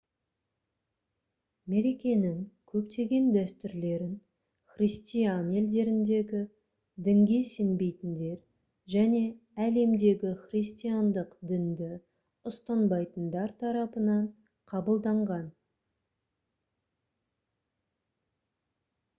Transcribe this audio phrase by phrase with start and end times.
[1.71, 2.37] мерекенің
[2.71, 4.15] көптеген дәстүрлерін
[4.71, 6.41] христиан елдеріндегі
[7.09, 8.41] дінге сенбейтіндер
[8.95, 9.21] және
[9.67, 11.91] әлемдегі христиандық дінді
[12.55, 14.27] ұстанбайтындар тарапынан
[14.75, 15.47] қабылданған